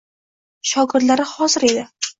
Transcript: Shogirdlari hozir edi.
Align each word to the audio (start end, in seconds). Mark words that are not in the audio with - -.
Shogirdlari 0.71 1.29
hozir 1.37 1.71
edi. 1.73 1.89